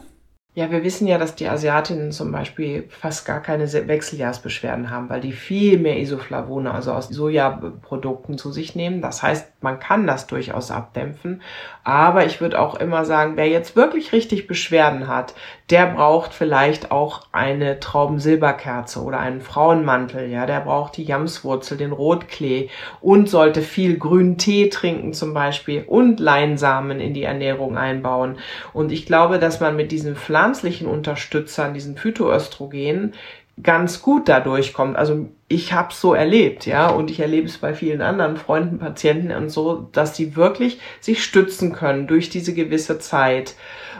[0.59, 5.21] Ja, wir wissen ja, dass die Asiatinnen zum Beispiel fast gar keine Wechseljahrsbeschwerden haben, weil
[5.21, 9.03] die viel mehr Isoflavone, also aus Sojaprodukten zu sich nehmen.
[9.03, 11.43] Das heißt, man kann das durchaus abdämpfen.
[11.87, 15.35] Aber ich würde auch immer sagen, wer jetzt wirklich richtig Beschwerden hat,
[15.71, 20.29] der braucht vielleicht auch eine Traubensilberkerze oder einen Frauenmantel.
[20.29, 22.71] Ja, der braucht die Jamswurzel, den Rotklee
[23.01, 28.39] und sollte viel grünen Tee trinken zum Beispiel und Leinsamen in die Ernährung einbauen.
[28.73, 33.15] Und ich glaube, dass man mit diesen pflanzlichen Unterstützern, diesen Phytoöstrogenen,
[33.63, 34.97] ganz gut dadurch kommt.
[34.97, 39.31] Also ich habe so erlebt, ja, und ich erlebe es bei vielen anderen Freunden, Patienten
[39.31, 43.55] und so, dass die wirklich sich stützen können durch diese gewisse Zeit.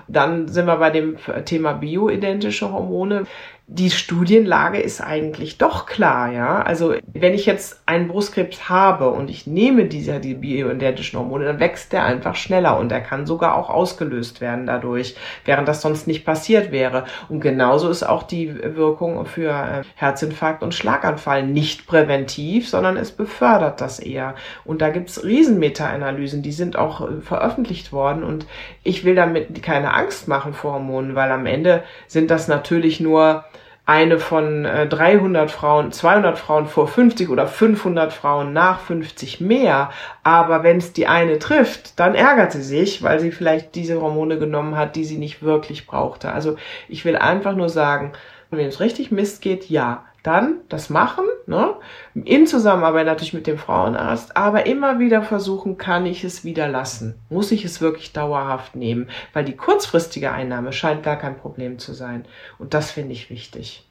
[0.09, 3.27] Dann sind wir bei dem Thema bioidentische Hormone
[3.69, 6.63] die Studienlage ist eigentlich doch klar, ja.
[6.63, 11.59] Also wenn ich jetzt einen Brustkrebs habe und ich nehme diese die bioidentischen Hormone, dann
[11.59, 16.07] wächst der einfach schneller und er kann sogar auch ausgelöst werden dadurch, während das sonst
[16.07, 17.07] nicht passiert wäre.
[17.29, 23.11] Und genauso ist auch die Wirkung für äh, Herzinfarkt und Schlaganfall nicht präventiv, sondern es
[23.11, 24.37] befördert das eher.
[24.65, 28.47] Und da gibt's riesen Meta-Analysen, die sind auch äh, veröffentlicht worden und
[28.85, 33.45] ich will damit keine Angst machen vor Hormonen, weil am Ende sind das natürlich nur
[33.87, 39.91] eine von äh, 300 Frauen, 200 Frauen vor 50 oder 500 Frauen nach 50 mehr.
[40.25, 44.41] Aber wenn es die eine trifft, dann ärgert sie sich, weil sie vielleicht diese Hormone
[44.41, 46.33] genommen hat, die sie nicht wirklich brauchte.
[46.33, 46.57] Also
[46.89, 48.13] ich will einfach nur sagen,
[48.51, 51.75] wenn es richtig Mist geht, ja, dann das machen, ne?
[52.15, 57.15] in Zusammenarbeit natürlich mit dem Frauenarzt, aber immer wieder versuchen, kann ich es wieder lassen?
[57.31, 59.09] Muss ich es wirklich dauerhaft nehmen?
[59.33, 62.25] Weil die kurzfristige Einnahme scheint gar kein Problem zu sein.
[62.59, 63.87] Und das finde ich wichtig.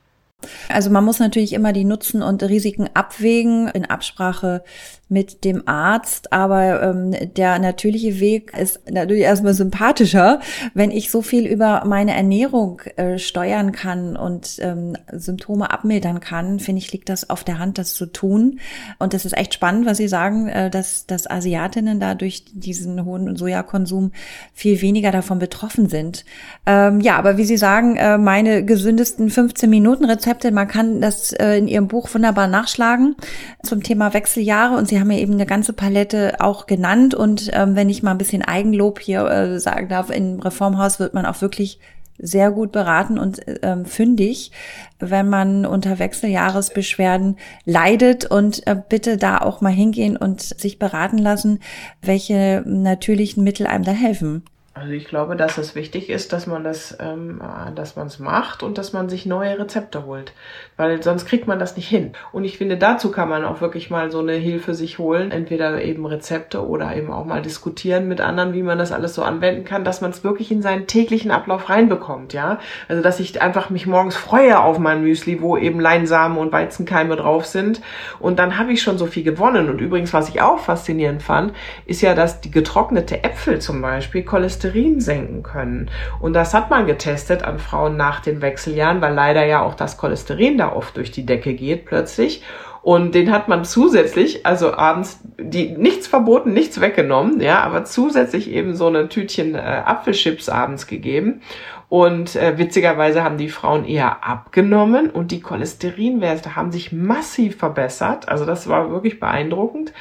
[0.69, 4.63] Also man muss natürlich immer die Nutzen und Risiken abwägen in Absprache
[5.07, 10.39] mit dem Arzt, aber ähm, der natürliche Weg ist natürlich erstmal sympathischer,
[10.73, 16.59] wenn ich so viel über meine Ernährung äh, steuern kann und ähm, Symptome abmildern kann,
[16.59, 18.59] finde ich, liegt das auf der Hand, das zu tun.
[18.97, 23.05] Und das ist echt spannend, was Sie sagen, äh, dass, dass Asiatinnen da durch diesen
[23.05, 24.11] hohen Sojakonsum
[24.53, 26.25] viel weniger davon betroffen sind.
[26.65, 31.31] Ähm, ja, aber wie Sie sagen, äh, meine gesündesten 15 Minuten Rezepte, man kann das
[31.31, 33.15] äh, in Ihrem Buch wunderbar nachschlagen
[33.63, 37.15] zum Thema Wechseljahre und Sie haben ja eben eine ganze Palette auch genannt.
[37.15, 41.13] Und ähm, wenn ich mal ein bisschen Eigenlob hier äh, sagen darf, im Reformhaus wird
[41.13, 41.79] man auch wirklich
[42.17, 44.51] sehr gut beraten und ähm, fündig,
[44.99, 51.17] wenn man unter Wechseljahresbeschwerden leidet und äh, bitte da auch mal hingehen und sich beraten
[51.17, 51.59] lassen,
[52.01, 54.43] welche natürlichen Mittel einem da helfen.
[54.77, 57.41] Also ich glaube, dass es wichtig ist, dass man das, ähm,
[57.75, 60.33] dass man es macht und dass man sich neue Rezepte holt,
[60.75, 62.11] weil sonst kriegt man das nicht hin.
[62.33, 65.81] Und ich finde, dazu kann man auch wirklich mal so eine Hilfe sich holen, entweder
[65.81, 69.63] eben Rezepte oder eben auch mal diskutieren mit anderen, wie man das alles so anwenden
[69.63, 72.59] kann, dass man es wirklich in seinen täglichen Ablauf reinbekommt, ja.
[72.89, 77.15] Also dass ich einfach mich morgens freue auf mein Müsli, wo eben Leinsamen und Weizenkeime
[77.15, 77.79] drauf sind
[78.19, 79.69] und dann habe ich schon so viel gewonnen.
[79.69, 81.53] Und übrigens, was ich auch faszinierend fand,
[81.85, 85.89] ist ja, dass die getrocknete Äpfel zum Beispiel Cholesterin Cholesterin senken können.
[86.19, 89.97] Und das hat man getestet an Frauen nach den Wechseljahren, weil leider ja auch das
[89.97, 92.43] Cholesterin da oft durch die Decke geht plötzlich.
[92.81, 98.51] Und den hat man zusätzlich, also abends, die nichts verboten, nichts weggenommen, ja, aber zusätzlich
[98.51, 101.41] eben so eine Tütchen äh, Apfelchips abends gegeben.
[101.89, 108.29] Und äh, witzigerweise haben die Frauen eher abgenommen und die Cholesterinwerte haben sich massiv verbessert.
[108.29, 109.91] Also das war wirklich beeindruckend.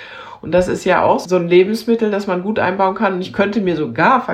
[0.45, 3.15] Und das ist ja auch so ein Lebensmittel, das man gut einbauen kann.
[3.15, 4.27] Und ich könnte mir sogar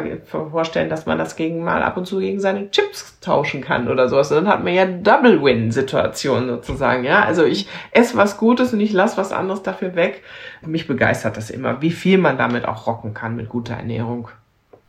[0.51, 4.09] vorstellen, dass man das gegen mal ab und zu gegen seine Chips tauschen kann oder
[4.09, 4.33] sowas.
[4.33, 7.05] Und dann hat man ja Double-Win-Situation sozusagen.
[7.05, 10.23] Ja, also ich esse was Gutes und ich lasse was anderes dafür weg.
[10.67, 14.29] Mich begeistert das immer, wie viel man damit auch rocken kann mit guter Ernährung.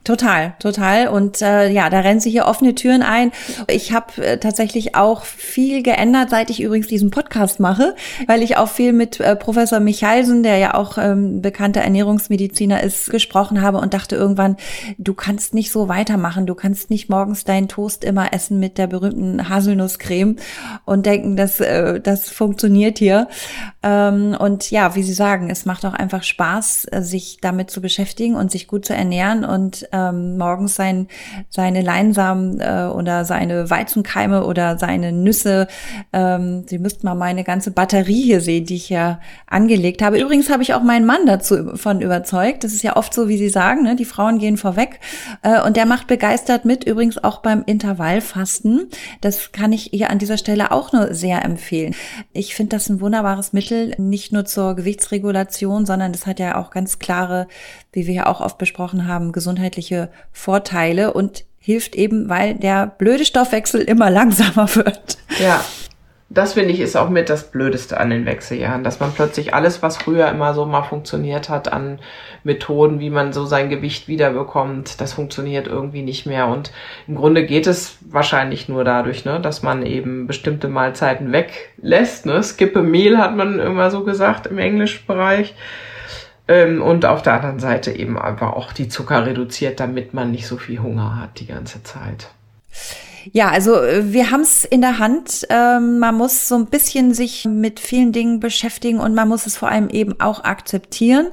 [0.03, 1.09] Total, total.
[1.09, 3.31] Und äh, ja, da rennen sie hier offene Türen ein.
[3.67, 8.57] Ich habe äh, tatsächlich auch viel geändert, seit ich übrigens diesen Podcast mache, weil ich
[8.57, 13.77] auch viel mit äh, Professor Michalsen, der ja auch ähm, bekannter Ernährungsmediziner ist, gesprochen habe
[13.77, 14.57] und dachte irgendwann,
[14.97, 16.47] du kannst nicht so weitermachen.
[16.47, 20.37] Du kannst nicht morgens deinen Toast immer essen mit der berühmten Haselnusscreme
[20.83, 23.27] und denken, dass äh, das funktioniert hier.
[23.83, 27.81] Ähm, und ja, wie Sie sagen, es macht auch einfach Spaß, äh, sich damit zu
[27.81, 31.07] beschäftigen und sich gut zu ernähren und ähm, morgens sein,
[31.49, 35.67] seine Leinsamen äh, oder seine Weizenkeime oder seine Nüsse.
[36.13, 40.19] Ähm, Sie müssten mal meine ganze Batterie hier sehen, die ich ja angelegt habe.
[40.19, 42.63] Übrigens habe ich auch meinen Mann dazu von überzeugt.
[42.63, 43.95] Das ist ja oft so, wie Sie sagen, ne?
[43.95, 44.99] die Frauen gehen vorweg.
[45.41, 48.89] Äh, und der macht begeistert mit, übrigens auch beim Intervallfasten.
[49.21, 51.95] Das kann ich ihr an dieser Stelle auch nur sehr empfehlen.
[52.33, 56.71] Ich finde das ein wunderbares Mittel, nicht nur zur Gewichtsregulation, sondern das hat ja auch
[56.71, 57.47] ganz klare,
[57.93, 63.25] wie wir ja auch oft besprochen haben, gesundheitliche Vorteile und hilft eben, weil der blöde
[63.25, 65.17] Stoffwechsel immer langsamer wird.
[65.39, 65.63] Ja,
[66.33, 69.83] das finde ich ist auch mit das Blödeste an den Wechseljahren, dass man plötzlich alles,
[69.83, 71.99] was früher immer so mal funktioniert hat, an
[72.45, 76.47] Methoden, wie man so sein Gewicht wiederbekommt, das funktioniert irgendwie nicht mehr.
[76.47, 76.71] Und
[77.05, 82.25] im Grunde geht es wahrscheinlich nur dadurch, ne, dass man eben bestimmte Mahlzeiten weglässt.
[82.25, 82.41] Ne?
[82.41, 85.53] Skippe Mehl hat man immer so gesagt im Englischbereich.
[86.51, 90.47] Ähm, und auf der anderen Seite eben einfach auch die Zucker reduziert, damit man nicht
[90.47, 92.27] so viel Hunger hat die ganze Zeit.
[93.31, 95.47] Ja, also äh, wir haben es in der Hand.
[95.49, 99.55] Ähm, man muss so ein bisschen sich mit vielen Dingen beschäftigen und man muss es
[99.55, 101.27] vor allem eben auch akzeptieren.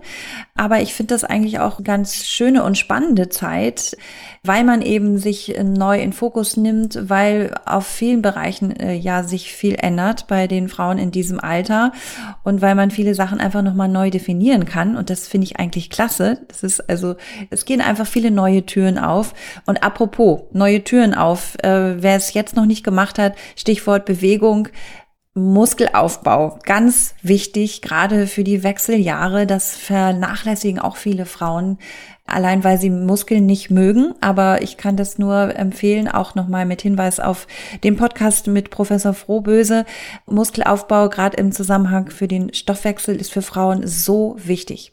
[0.59, 3.97] Aber ich finde das eigentlich auch ganz schöne und spannende Zeit,
[4.43, 9.53] weil man eben sich neu in Fokus nimmt, weil auf vielen Bereichen äh, ja sich
[9.53, 11.93] viel ändert bei den Frauen in diesem Alter
[12.43, 14.97] und weil man viele Sachen einfach nochmal neu definieren kann.
[14.97, 16.41] Und das finde ich eigentlich klasse.
[16.49, 17.15] Das ist also,
[17.51, 19.35] es gehen einfach viele neue Türen auf.
[19.65, 24.69] Und apropos, neue Türen auf, äh, wer es jetzt noch nicht gemacht hat, Stichwort Bewegung,
[25.39, 29.47] Muskelaufbau, ganz wichtig, gerade für die Wechseljahre.
[29.47, 31.79] Das vernachlässigen auch viele Frauen,
[32.27, 34.15] allein weil sie Muskeln nicht mögen.
[34.21, 37.47] Aber ich kann das nur empfehlen, auch nochmal mit Hinweis auf
[37.85, 39.87] den Podcast mit Professor Frohböse.
[40.27, 44.93] Muskelaufbau, gerade im Zusammenhang für den Stoffwechsel, ist für Frauen so wichtig.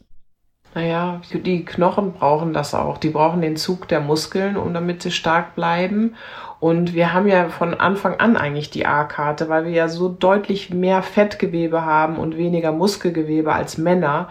[0.76, 2.98] Naja, die Knochen brauchen das auch.
[2.98, 6.16] Die brauchen den Zug der Muskeln, um damit sie stark bleiben.
[6.58, 10.70] Und wir haben ja von Anfang an eigentlich die A-Karte, weil wir ja so deutlich
[10.70, 14.28] mehr Fettgewebe haben und weniger Muskelgewebe als Männer.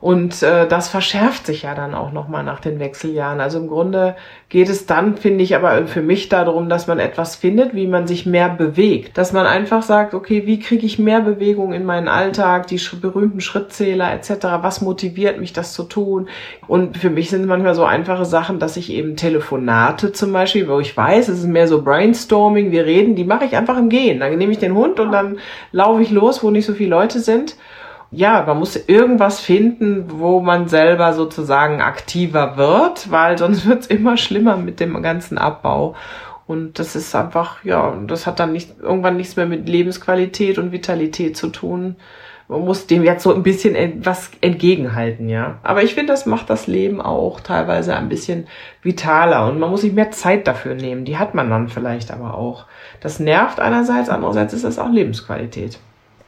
[0.00, 3.40] Und äh, das verschärft sich ja dann auch nochmal nach den Wechseljahren.
[3.40, 4.14] Also im Grunde
[4.48, 8.06] geht es dann, finde ich, aber für mich darum, dass man etwas findet, wie man
[8.06, 9.18] sich mehr bewegt.
[9.18, 13.40] Dass man einfach sagt, okay, wie kriege ich mehr Bewegung in meinen Alltag, die berühmten
[13.40, 16.28] Schrittzähler etc., was motiviert mich, das zu tun?
[16.66, 20.68] Und für mich sind es manchmal so einfache Sachen, dass ich eben Telefonate zum Beispiel,
[20.68, 23.88] wo ich weiß, es ist mehr so Brainstorming, wir reden, die mache ich einfach im
[23.88, 24.20] Gehen.
[24.20, 25.38] Dann nehme ich den Hund und dann
[25.72, 27.56] laufe ich los, wo nicht so viele Leute sind
[28.10, 33.86] ja, man muss irgendwas finden, wo man selber sozusagen aktiver wird, weil sonst wird es
[33.86, 35.94] immer schlimmer mit dem ganzen Abbau.
[36.46, 40.72] Und das ist einfach, ja, das hat dann nicht, irgendwann nichts mehr mit Lebensqualität und
[40.72, 41.96] Vitalität zu tun.
[42.50, 45.58] Man muss dem jetzt so ein bisschen was entgegenhalten, ja.
[45.62, 48.46] Aber ich finde, das macht das Leben auch teilweise ein bisschen
[48.80, 51.04] vitaler und man muss sich mehr Zeit dafür nehmen.
[51.04, 52.64] Die hat man dann vielleicht aber auch.
[53.02, 55.78] Das nervt einerseits, andererseits ist das auch Lebensqualität.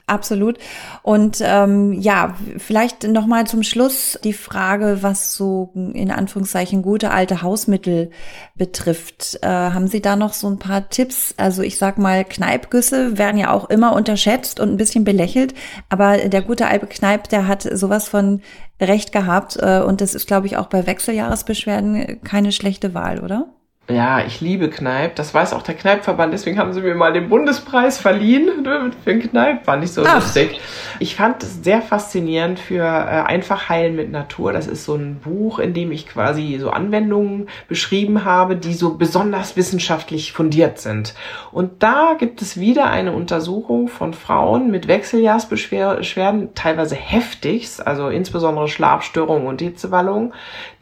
[0.07, 0.57] Absolut.
[1.03, 7.11] Und ähm, ja, vielleicht noch mal zum Schluss die Frage, was so in Anführungszeichen gute
[7.11, 8.11] alte Hausmittel
[8.55, 9.39] betrifft.
[9.41, 11.33] Äh, haben Sie da noch so ein paar Tipps?
[11.37, 15.53] Also ich sag mal, Kneipgüsse werden ja auch immer unterschätzt und ein bisschen belächelt,
[15.89, 18.41] aber der gute alte Kneip, der hat sowas von
[18.81, 23.47] recht gehabt äh, und das ist, glaube ich, auch bei Wechseljahresbeschwerden keine schlechte Wahl, oder?
[23.89, 25.15] Ja, ich liebe Kneip.
[25.15, 26.31] Das weiß auch der Kneipverband.
[26.31, 28.65] Deswegen haben sie mir mal den Bundespreis verliehen
[29.03, 29.65] für den Kneip.
[29.65, 30.15] Fand ich so Ach.
[30.15, 30.61] lustig.
[30.99, 34.53] Ich fand es sehr faszinierend für äh, Einfach heilen mit Natur.
[34.53, 38.95] Das ist so ein Buch, in dem ich quasi so Anwendungen beschrieben habe, die so
[38.95, 41.15] besonders wissenschaftlich fundiert sind.
[41.51, 48.67] Und da gibt es wieder eine Untersuchung von Frauen mit Wechseljahrsbeschwerden, teilweise heftigst, also insbesondere
[48.67, 50.33] Schlafstörungen und Hitzewallungen,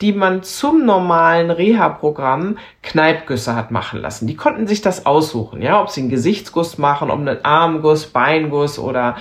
[0.01, 2.57] die man zum normalen Reha-Programm
[2.99, 4.27] Kneipgüsse hat machen lassen.
[4.27, 8.77] Die konnten sich das aussuchen, ja, ob sie einen Gesichtsguss machen, ob einen Armguss, Beinguss
[8.77, 9.15] oder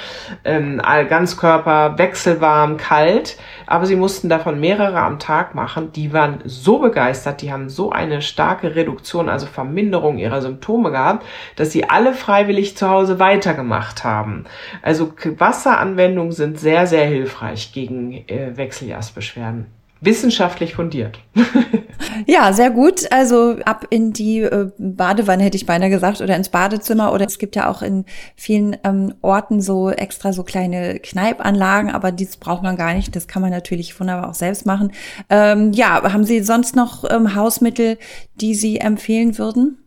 [0.45, 3.39] ähm, Ganzkörper, wechselwarm, kalt.
[3.69, 5.93] Aber sie mussten davon mehrere am Tag machen.
[5.93, 11.25] Die waren so begeistert, die haben so eine starke Reduktion, also Verminderung ihrer Symptome gehabt,
[11.55, 14.45] dass sie alle freiwillig zu Hause weitergemacht haben.
[14.83, 21.19] Also Wasseranwendungen sind sehr, sehr hilfreich gegen äh, Wechseljahrsbeschwerden wissenschaftlich fundiert.
[22.27, 23.11] ja, sehr gut.
[23.11, 27.39] Also ab in die äh, Badewanne hätte ich beinahe gesagt oder ins Badezimmer oder es
[27.39, 28.05] gibt ja auch in
[28.37, 33.15] vielen ähm, Orten so extra so kleine Kneipanlagen, aber dies braucht man gar nicht.
[33.17, 34.93] Das kann man natürlich wunderbar auch selbst machen.
[35.31, 37.99] Ähm, ja, haben Sie sonst noch ähm, Hausmittel,
[38.37, 39.79] die Sie empfehlen würden?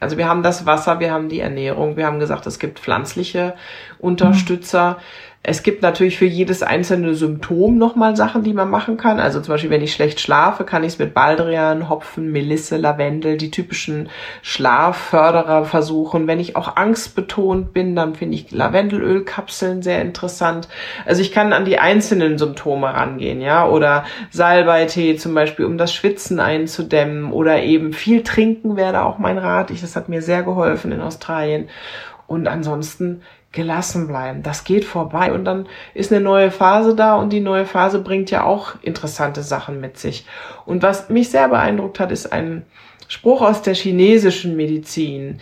[0.00, 3.54] Also wir haben das Wasser, wir haben die Ernährung, wir haben gesagt, es gibt pflanzliche
[3.98, 4.92] Unterstützer.
[4.92, 9.20] Mhm Es gibt natürlich für jedes einzelne Symptom nochmal Sachen, die man machen kann.
[9.20, 13.36] Also zum Beispiel, wenn ich schlecht schlafe, kann ich es mit Baldrian, Hopfen, Melisse, Lavendel,
[13.36, 14.08] die typischen
[14.42, 16.26] Schlafförderer versuchen.
[16.26, 20.68] Wenn ich auch angstbetont bin, dann finde ich Lavendelölkapseln sehr interessant.
[21.06, 25.94] Also ich kann an die einzelnen Symptome rangehen, ja, oder Salbeitee zum Beispiel, um das
[25.94, 29.70] Schwitzen einzudämmen oder eben viel trinken wäre auch mein Rat.
[29.70, 31.68] Ich, das hat mir sehr geholfen in Australien.
[32.26, 34.42] Und ansonsten gelassen bleiben.
[34.42, 38.30] Das geht vorbei und dann ist eine neue Phase da und die neue Phase bringt
[38.30, 40.26] ja auch interessante Sachen mit sich.
[40.66, 42.64] Und was mich sehr beeindruckt hat, ist ein
[43.08, 45.40] Spruch aus der chinesischen Medizin.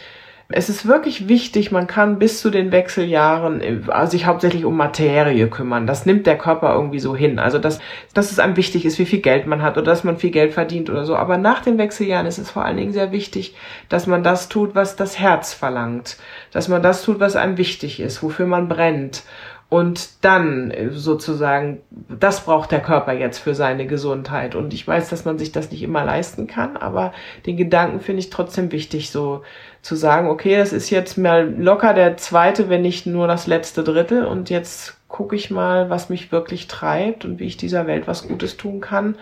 [0.49, 5.49] Es ist wirklich wichtig, man kann bis zu den Wechseljahren äh, sich hauptsächlich um Materie
[5.49, 5.89] kümmern.
[5.89, 7.41] Das nimmt der Körper irgendwie so hin.
[7.41, 7.81] Also, dass,
[8.15, 10.55] dass es einem wichtig ist, wie viel Geld man hat oder dass man viel Geld
[10.55, 11.17] verdient oder so.
[11.17, 13.57] Aber nach den Wechseljahren ist es vor allen Dingen sehr wichtig,
[13.89, 16.17] dass man das tut, was das Herz verlangt.
[16.53, 19.25] Dass man das tut, was einem wichtig ist, wofür man brennt.
[19.69, 24.55] Und dann äh, sozusagen, das braucht der Körper jetzt für seine Gesundheit.
[24.55, 27.13] Und ich weiß, dass man sich das nicht immer leisten kann, aber
[27.47, 29.43] den Gedanken finde ich trotzdem wichtig, so
[29.83, 33.83] zu sagen, okay, das ist jetzt mal locker der zweite, wenn nicht nur das letzte
[33.83, 34.25] Drittel.
[34.25, 38.29] Und jetzt gucke ich mal, was mich wirklich treibt und wie ich dieser Welt was
[38.29, 39.17] Gutes tun kann.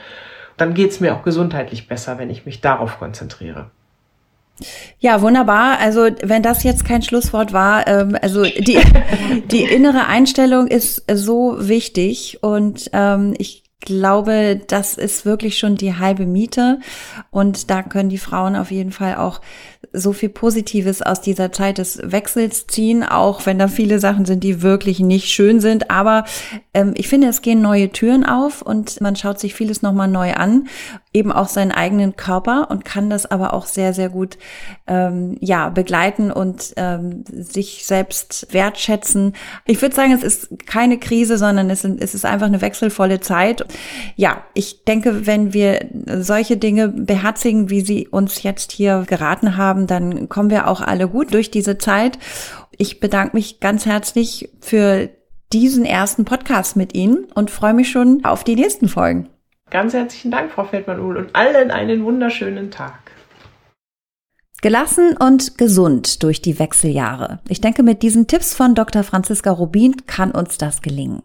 [0.57, 3.70] Dann geht's mir auch gesundheitlich besser, wenn ich mich darauf konzentriere.
[4.98, 5.78] Ja, wunderbar.
[5.80, 8.78] Also wenn das jetzt kein Schlusswort war, ähm, also die,
[9.50, 15.96] die innere Einstellung ist so wichtig und ähm, ich glaube, das ist wirklich schon die
[15.96, 16.78] halbe Miete
[17.30, 19.40] und da können die Frauen auf jeden Fall auch
[19.93, 24.45] so viel Positives aus dieser Zeit des Wechsels ziehen, auch wenn da viele Sachen sind,
[24.45, 25.91] die wirklich nicht schön sind.
[25.91, 26.24] Aber
[26.72, 30.35] ähm, ich finde, es gehen neue Türen auf und man schaut sich vieles nochmal neu
[30.35, 30.68] an,
[31.12, 34.37] eben auch seinen eigenen Körper und kann das aber auch sehr, sehr gut
[34.87, 39.35] ähm, ja begleiten und ähm, sich selbst wertschätzen.
[39.64, 43.64] Ich würde sagen, es ist keine Krise, sondern es, es ist einfach eine wechselvolle Zeit.
[44.16, 45.87] Ja, ich denke, wenn wir
[46.20, 50.81] solche Dinge beherzigen, wie Sie uns jetzt hier geraten haben, haben, dann kommen wir auch
[50.81, 52.18] alle gut durch diese Zeit.
[52.77, 55.11] Ich bedanke mich ganz herzlich für
[55.53, 59.29] diesen ersten Podcast mit Ihnen und freue mich schon auf die nächsten Folgen.
[59.70, 62.99] Ganz herzlichen Dank, Frau Feldmann-Uhl, und allen einen wunderschönen Tag.
[64.62, 67.41] Gelassen und gesund durch die Wechseljahre.
[67.49, 69.03] Ich denke, mit diesen Tipps von Dr.
[69.03, 71.22] Franziska Rubin kann uns das gelingen.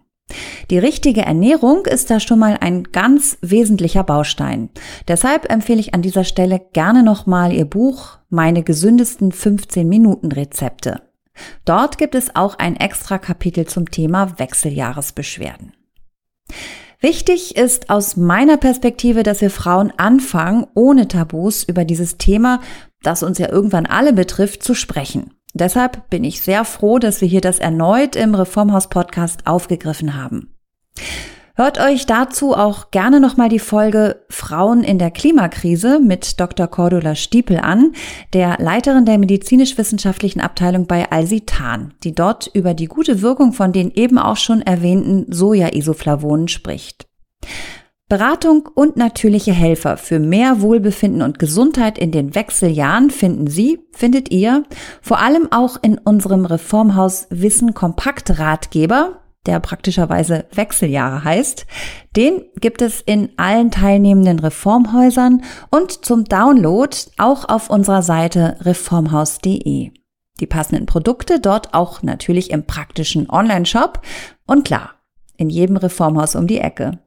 [0.69, 4.69] Die richtige Ernährung ist da schon mal ein ganz wesentlicher Baustein.
[5.07, 11.01] Deshalb empfehle ich an dieser Stelle gerne nochmal Ihr Buch Meine gesündesten 15 Minuten Rezepte.
[11.65, 15.73] Dort gibt es auch ein extra Kapitel zum Thema Wechseljahresbeschwerden.
[17.01, 22.59] Wichtig ist aus meiner Perspektive, dass wir Frauen anfangen, ohne Tabus über dieses Thema,
[23.01, 25.33] das uns ja irgendwann alle betrifft, zu sprechen.
[25.53, 30.55] Deshalb bin ich sehr froh, dass wir hier das erneut im Reformhaus Podcast aufgegriffen haben.
[31.59, 36.67] Hört euch dazu auch gerne nochmal die Folge Frauen in der Klimakrise mit Dr.
[36.67, 37.91] Cordula Stiepel an,
[38.31, 43.91] der Leiterin der medizinisch-wissenschaftlichen Abteilung bei Alsitan, die dort über die gute Wirkung von den
[43.91, 47.07] eben auch schon erwähnten Soja-Isoflavonen spricht.
[48.09, 54.31] Beratung und natürliche Helfer für mehr Wohlbefinden und Gesundheit in den Wechseljahren finden Sie, findet
[54.31, 54.63] ihr,
[54.99, 61.67] vor allem auch in unserem Reformhaus Wissen Kompakt Ratgeber, der praktischerweise Wechseljahre heißt.
[62.15, 69.91] Den gibt es in allen teilnehmenden Reformhäusern und zum Download auch auf unserer Seite reformhaus.de.
[70.39, 74.01] Die passenden Produkte dort auch natürlich im praktischen Online-Shop
[74.47, 74.95] und klar,
[75.37, 76.97] in jedem Reformhaus um die Ecke.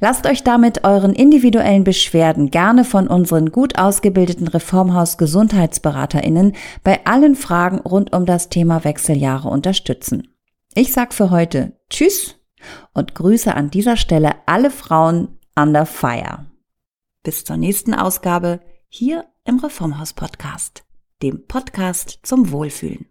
[0.00, 6.54] Lasst euch damit euren individuellen Beschwerden gerne von unseren gut ausgebildeten Reformhaus Gesundheitsberaterinnen
[6.84, 10.28] bei allen Fragen rund um das Thema Wechseljahre unterstützen.
[10.74, 12.36] Ich sag für heute Tschüss
[12.94, 16.46] und grüße an dieser Stelle alle Frauen under fire.
[17.24, 20.84] Bis zur nächsten Ausgabe hier im Reformhaus Podcast,
[21.22, 23.06] dem Podcast zum Wohlfühlen.